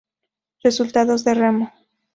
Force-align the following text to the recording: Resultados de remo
Resultados 0.63 1.23
de 1.25 1.35
remo 1.35 1.71